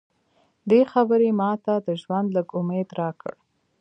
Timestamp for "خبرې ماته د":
0.91-1.87